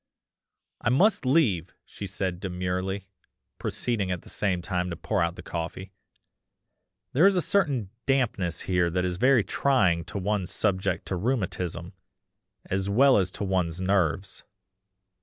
[0.81, 3.05] "'I must leave!' she said demurely,
[3.59, 5.91] proceeding at the same time to pour out the coffee,
[7.13, 11.93] 'there is a certain dampness here that is very trying to one subject to rheumatism,
[12.65, 14.41] as well as to one's nerves.